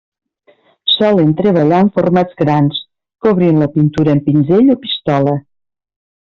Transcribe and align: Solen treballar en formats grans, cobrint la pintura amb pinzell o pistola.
Solen 0.93 1.29
treballar 1.41 1.81
en 1.87 1.91
formats 1.99 2.39
grans, 2.41 2.81
cobrint 3.27 3.63
la 3.65 3.71
pintura 3.77 4.17
amb 4.17 4.29
pinzell 4.33 4.77
o 4.77 4.81
pistola. 4.89 5.41